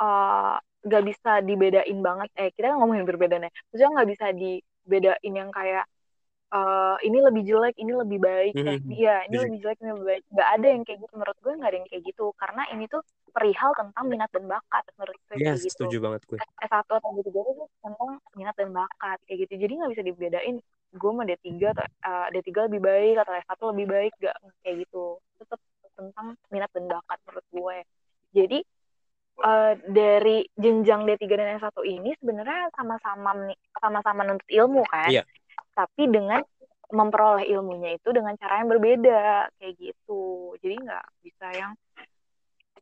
[0.00, 2.28] uh, gak bisa dibedain banget.
[2.36, 5.84] Eh kita kan ngomongin berbeda nih maksudnya nggak bisa dibedain yang kayak
[6.54, 8.54] uh, ini lebih jelek ini lebih baik.
[8.54, 8.90] Mm -hmm.
[8.94, 10.22] iya ini lebih jelek ini lebih baik.
[10.30, 11.12] Nggak ada yang kayak gitu.
[11.18, 12.26] Menurut gue nggak ada yang kayak gitu.
[12.38, 13.02] Karena ini tuh
[13.34, 15.74] perihal tentang minat dan bakat menurut gue yes, kayak gitu.
[15.74, 16.38] setuju banget gue.
[16.62, 19.52] S1 atau D3 itu tentang minat dan bakat kayak gitu.
[19.58, 20.56] Jadi nggak bisa dibedain
[20.94, 25.18] gue mau D3 atau uh, D3 lebih baik atau S1 lebih baik gak kayak gitu.
[25.42, 25.58] Tetap
[25.94, 27.76] tentang minat dan bakat menurut gue.
[28.34, 28.58] Jadi
[29.44, 35.12] uh, dari jenjang D3 dan S1 ini sebenarnya sama-sama sama-sama nuntut ilmu kan.
[35.12, 35.22] Iya.
[35.76, 36.40] Tapi dengan
[36.94, 40.54] memperoleh ilmunya itu dengan cara yang berbeda kayak gitu.
[40.60, 41.72] Jadi nggak bisa yang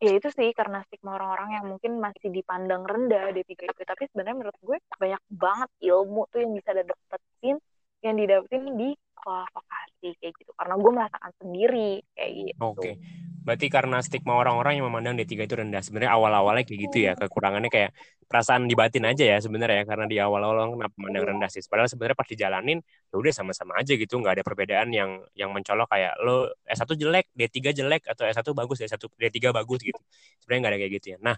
[0.02, 4.34] ya itu sih karena stigma orang-orang yang mungkin masih dipandang rendah D3 itu tapi sebenarnya
[4.34, 7.62] menurut gue banyak banget ilmu tuh yang bisa dapetin
[8.02, 8.90] yang didapetin di
[9.22, 12.58] sekolah vokasi kayak gitu karena gue merasakan sendiri kayak gitu.
[12.58, 12.74] Oke.
[12.82, 12.94] Okay.
[13.42, 15.82] Berarti karena stigma orang-orang yang memandang D3 itu rendah.
[15.82, 17.12] Sebenarnya awal-awalnya kayak gitu ya.
[17.18, 17.90] Kekurangannya kayak
[18.26, 21.62] perasaan di batin aja ya sebenarnya ya karena di awal-awal kenapa memandang rendah sih.
[21.66, 25.90] Padahal sebenarnya pas dijalanin ya udah sama-sama aja gitu, nggak ada perbedaan yang yang mencolok
[25.90, 30.00] kayak lo S1 jelek, D3 jelek atau S1 bagus, S1 D3 bagus gitu.
[30.42, 31.18] Sebenarnya nggak ada kayak gitu ya.
[31.20, 31.36] Nah,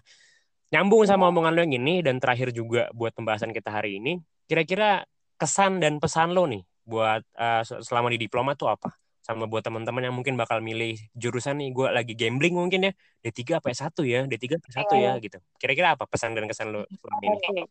[0.71, 5.03] nyambung sama omongan lo yang ini dan terakhir juga buat pembahasan kita hari ini, kira-kira
[5.35, 8.93] kesan dan pesan lo nih buat uh, selama di diploma tuh apa?
[9.25, 12.91] Sama buat teman-teman yang mungkin bakal milih jurusan nih, gue lagi gambling mungkin ya,
[13.25, 15.37] D3 apa S1 ya, D3 apa S1 ya gitu.
[15.57, 17.37] Kira-kira apa pesan dan kesan lo selama ini?
[17.41, 17.65] Okay.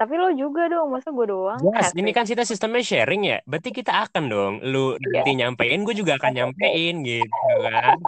[0.00, 1.60] Tapi lo juga dong, masa gue doang?
[1.76, 3.38] Yes, ini kan kita sistemnya sharing ya.
[3.44, 5.20] Berarti kita akan dong, lu yeah.
[5.20, 8.00] nanti nyampein, gue juga akan nyampein gitu kan.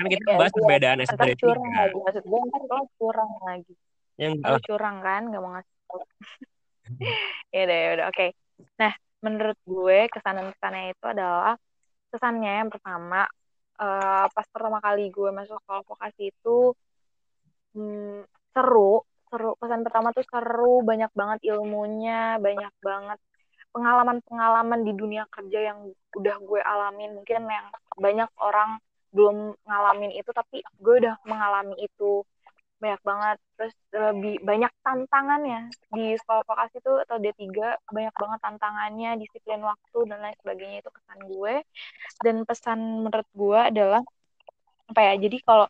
[0.00, 1.96] kan kita bahas perbedaan S1 dan curang lagi.
[2.00, 3.74] Maksud gue ntar lo curang lagi.
[4.16, 5.76] Yang lo curang kan, gak mau ngasih.
[7.54, 8.26] Ya udah udah oke.
[8.80, 8.92] Nah
[9.24, 11.54] menurut gue kesan kesannya itu adalah
[12.12, 13.26] kesannya yang pertama
[13.80, 16.72] uh, pas pertama kali gue masuk sekolah vokasi itu
[17.74, 19.52] hmm, seru seru.
[19.60, 23.18] Kesan pertama tuh seru banyak banget ilmunya banyak banget
[23.74, 25.78] pengalaman-pengalaman di dunia kerja yang
[26.16, 27.10] udah gue alamin.
[27.20, 27.68] Mungkin yang
[27.98, 28.80] banyak orang
[29.12, 32.24] belum ngalamin itu tapi gue udah mengalami itu
[32.82, 33.36] banyak banget.
[33.56, 35.60] Terus lebih banyak tantangannya.
[35.92, 37.42] Di sekolah vokasi itu atau D3
[37.88, 40.76] banyak banget tantangannya disiplin waktu dan lain sebagainya.
[40.84, 41.54] Itu kesan gue.
[42.24, 44.02] Dan pesan menurut gue adalah
[44.86, 45.66] apa ya jadi kalau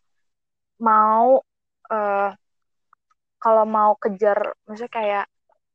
[0.77, 1.41] mau
[1.89, 2.29] uh,
[3.41, 5.25] kalau mau kejar maksudnya kayak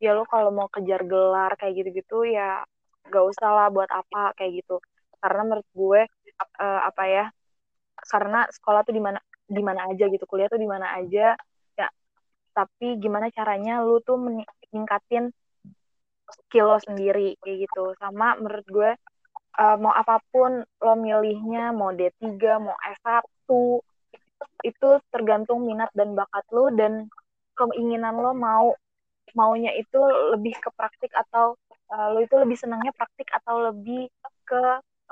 [0.02, 2.62] ya lo kalau mau kejar gelar kayak gitu-gitu ya
[3.10, 4.78] gak usah lah buat apa kayak gitu.
[5.22, 6.00] Karena menurut gue
[6.62, 7.24] uh, apa ya
[8.10, 9.18] karena sekolah tuh di mana
[9.52, 11.36] di mana aja gitu kuliah tuh di mana aja.
[11.76, 11.88] Ya
[12.56, 15.32] tapi gimana caranya lu tuh meningkatin
[16.32, 17.92] skill lo sendiri kayak gitu.
[18.00, 18.90] Sama menurut gue
[19.60, 23.20] uh, mau apa pun lo milihnya mau D3 mau S1
[24.66, 27.06] itu tergantung minat dan bakat lo dan
[27.54, 28.74] keinginan lo mau
[29.32, 30.00] maunya itu
[30.34, 31.56] lebih ke praktik atau
[31.92, 34.10] uh, lo itu lebih senangnya praktik atau lebih
[34.44, 34.62] ke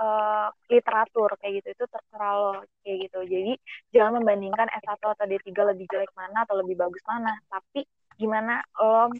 [0.01, 3.53] uh, literatur kayak gitu itu terserah lo kayak gitu jadi
[3.93, 7.85] jangan membandingkan S1 atau D3 lebih jelek mana atau lebih bagus mana tapi
[8.17, 9.13] gimana lo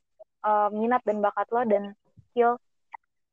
[0.45, 1.93] uh, minat dan bakat lo dan
[2.33, 2.57] skill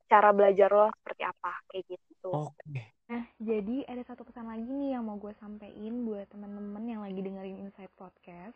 [0.08, 2.32] cara belajar lo seperti apa kayak gitu.
[2.32, 2.56] Oke.
[2.64, 2.86] Okay.
[3.08, 7.20] Nah, jadi ada satu pesan lagi nih yang mau gue sampein buat teman-teman yang lagi
[7.24, 8.56] dengerin Insight Podcast.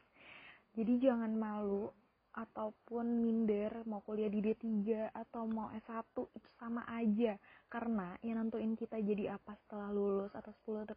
[0.76, 1.88] Jadi jangan malu
[2.32, 4.68] ataupun minder mau kuliah di D3
[5.12, 7.36] atau mau S1 itu sama aja.
[7.72, 10.92] Karena yang nentuin kita jadi apa setelah lulus atau 10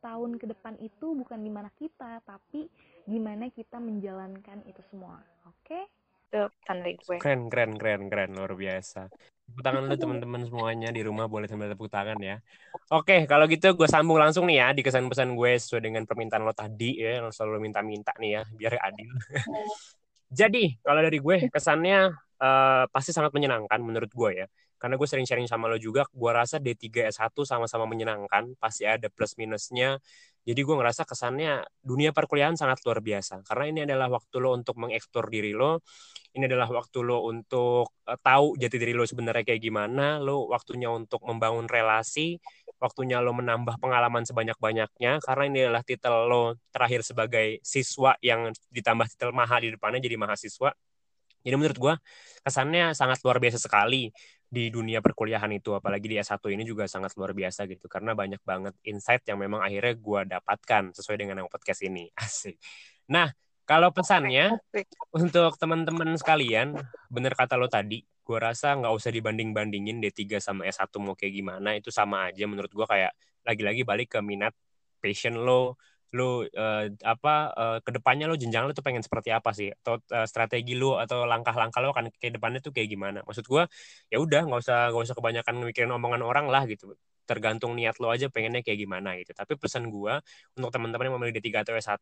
[0.00, 2.64] tahun ke depan itu bukan di mana kita, tapi
[3.04, 5.20] gimana kita menjalankan itu semua.
[5.44, 5.68] Oke?
[5.68, 5.84] Okay?
[6.32, 7.16] Itu pesan dari gue.
[7.20, 8.30] Keren, keren, keren, keren.
[8.32, 9.12] Luar biasa.
[9.44, 12.40] Tepuk tangan lu teman-teman semuanya di rumah boleh sambil tepuk tangan ya.
[12.88, 16.56] Oke, kalau gitu gue sambung langsung nih ya di kesan-pesan gue sesuai dengan permintaan lo
[16.56, 19.12] tadi ya, lo selalu minta-minta nih ya, biar adil.
[20.40, 22.08] Jadi, kalau dari gue kesannya
[22.40, 24.48] uh, pasti sangat menyenangkan menurut gue ya
[24.84, 29.08] karena gue sering sharing sama lo juga gue rasa D3 S1 sama-sama menyenangkan pasti ada
[29.08, 29.96] plus minusnya
[30.44, 33.40] jadi gue ngerasa kesannya dunia perkuliahan sangat luar biasa.
[33.48, 35.80] Karena ini adalah waktu lo untuk mengeksplor diri lo
[36.36, 40.92] ini adalah waktu lo untuk uh, tahu jati diri lo sebenarnya kayak gimana lo waktunya
[40.92, 42.36] untuk membangun relasi
[42.76, 45.24] waktunya lo menambah pengalaman sebanyak-banyaknya.
[45.24, 50.20] Karena ini adalah titel lo terakhir sebagai siswa yang ditambah titel maha di depannya jadi
[50.20, 50.76] mahasiswa.
[51.44, 51.94] Jadi menurut gue
[52.44, 54.12] kesannya sangat luar biasa sekali
[54.54, 58.38] di dunia perkuliahan itu apalagi di S1 ini juga sangat luar biasa gitu karena banyak
[58.46, 62.06] banget insight yang memang akhirnya gue dapatkan sesuai dengan yang podcast ini.
[62.22, 62.54] Asik.
[63.10, 63.34] Nah
[63.66, 64.54] kalau pesannya
[65.10, 66.78] untuk teman-teman sekalian
[67.10, 71.76] bener kata lo tadi gue rasa nggak usah dibanding-bandingin D3 sama S1 mau kayak gimana
[71.76, 73.12] itu sama aja menurut gue kayak
[73.44, 74.56] lagi-lagi balik ke minat
[75.02, 75.76] passion lo
[76.14, 79.68] lu uh, apa uh, ke depannya lu jenjang lu tuh pengen seperti apa sih?
[79.74, 83.18] Atau uh, strategi lu atau langkah-langkah lu akan ke depannya tuh kayak gimana?
[83.26, 83.66] Maksud gua
[84.08, 86.94] ya udah nggak usah nggak usah kebanyakan mikirin omongan orang lah gitu.
[87.26, 89.34] Tergantung niat lo aja pengennya kayak gimana gitu.
[89.34, 90.22] Tapi pesan gua
[90.54, 91.98] untuk teman-teman yang memilih D3 atau S1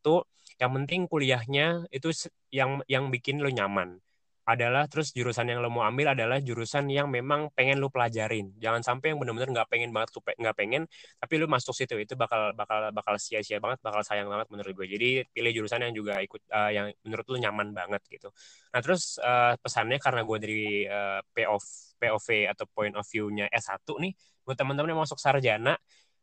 [0.61, 2.12] yang penting kuliahnya itu
[2.53, 3.98] yang yang bikin lo nyaman
[4.43, 8.51] adalah terus jurusan yang lo mau ambil adalah jurusan yang memang pengen lo pelajarin.
[8.59, 10.83] Jangan sampai yang benar-benar nggak pengen banget tuh nggak pengen,
[11.23, 14.87] tapi lo masuk situ itu bakal bakal bakal sia-sia banget, bakal sayang banget menurut gue.
[14.91, 18.29] Jadi pilih jurusan yang juga ikut uh, yang menurut lo nyaman banget gitu.
[18.75, 23.87] Nah terus uh, pesannya karena gue dari uh, POV POV atau point of view-nya S1
[23.87, 25.79] nih, buat teman-teman yang masuk sarjana,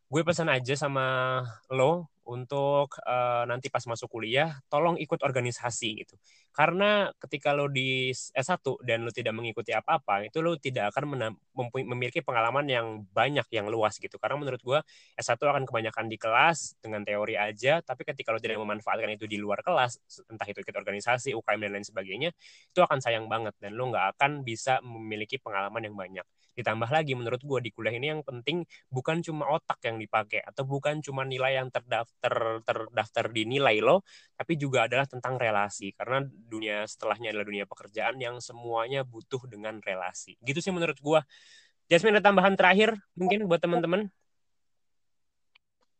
[0.09, 6.15] gue pesan aja sama lo untuk uh, nanti pas masuk kuliah tolong ikut organisasi gitu.
[6.53, 11.33] Karena ketika lo di S1 dan lo tidak mengikuti apa-apa, itu lo tidak akan
[11.89, 14.21] memiliki pengalaman yang banyak yang luas gitu.
[14.21, 14.79] Karena menurut gue
[15.17, 19.41] S1 akan kebanyakan di kelas dengan teori aja, tapi ketika lo tidak memanfaatkan itu di
[19.41, 19.97] luar kelas,
[20.29, 22.29] entah itu ikut organisasi, UKM dan lain sebagainya,
[22.69, 26.25] itu akan sayang banget dan lo nggak akan bisa memiliki pengalaman yang banyak.
[26.59, 30.67] Ditambah lagi menurut gue di kuliah ini yang penting bukan cuma otak yang dipakai atau
[30.67, 34.03] bukan cuma nilai yang terdaftar terdaftar di nilai lo,
[34.35, 39.79] tapi juga adalah tentang relasi karena dunia setelahnya adalah dunia pekerjaan yang semuanya butuh dengan
[39.79, 40.35] relasi.
[40.43, 41.21] Gitu sih menurut gue.
[41.89, 44.11] Jasmine ada tambahan terakhir mungkin buat teman-teman?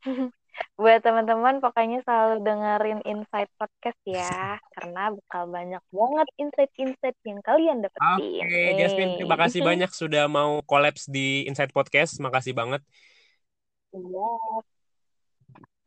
[0.80, 7.78] buat teman-teman pokoknya selalu dengerin Insight Podcast ya karena bakal banyak banget insight-insight yang kalian
[7.84, 8.08] dapetin.
[8.16, 12.20] Oke, okay, Jasmine terima kasih banyak sudah mau kolaps di Insight Podcast.
[12.24, 12.82] Makasih banget.
[13.92, 14.79] Iya.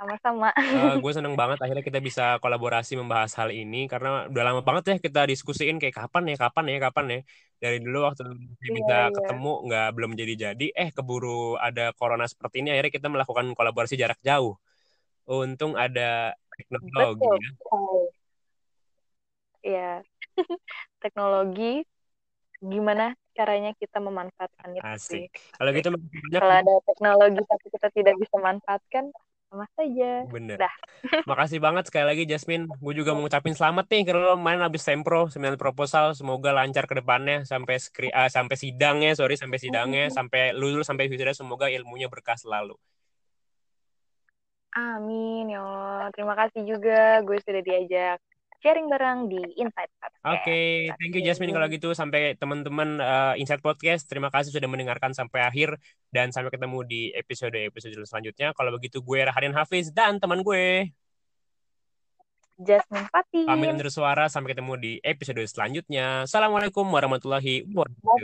[0.02, 0.50] Sama-sama.
[0.58, 4.82] Uh, gue seneng banget akhirnya kita bisa kolaborasi membahas hal ini karena udah lama banget
[4.90, 7.20] ya kita diskusiin kayak kapan ya, kapan ya, kapan ya.
[7.62, 8.26] Dari dulu waktu
[8.58, 9.14] kita yeah, yeah.
[9.14, 14.18] ketemu nggak belum jadi-jadi, eh keburu ada corona seperti ini akhirnya kita melakukan kolaborasi jarak
[14.26, 14.58] jauh.
[15.30, 17.38] Untung ada teknologi Betul.
[17.38, 17.50] ya.
[19.62, 19.92] Iya.
[21.02, 21.86] teknologi
[22.58, 25.06] gimana caranya kita memanfaatkan itu Asik.
[25.06, 25.24] sih.
[25.54, 25.88] Kalau gitu
[26.34, 29.14] kalau ada teknologi tapi kita tidak bisa manfaatkan
[29.52, 30.24] sama saja.
[30.32, 30.56] Bener.
[30.56, 30.74] Dah.
[31.28, 32.64] Makasih banget sekali lagi Jasmine.
[32.80, 36.16] Gue juga mau ngucapin selamat nih karena lo main habis sempro sembilan proposal.
[36.16, 41.12] Semoga lancar ke depannya sampai skri uh, sampai sidangnya, sorry sampai sidangnya, sampai lulus sampai
[41.12, 42.72] wisuda semoga ilmunya berkah selalu.
[44.72, 46.08] Amin ya Allah.
[46.16, 48.18] Terima kasih juga gue sudah diajak
[48.62, 50.22] sharing bareng di Insight Podcast.
[50.22, 50.66] Oke, okay,
[51.03, 54.07] thank you Jasmine kalau gitu sampai teman-teman uh, Insight Podcast.
[54.07, 55.75] Terima kasih sudah mendengarkan sampai akhir
[56.14, 58.55] dan sampai ketemu di episode-episode selanjutnya.
[58.55, 60.94] Kalau begitu gue Rahadian Hafiz dan teman gue
[62.62, 63.45] Jasmine Fatih.
[63.51, 66.22] Pamit undur suara sampai ketemu di episode selanjutnya.
[66.22, 68.22] Assalamualaikum warahmatullahi wabarakatuh.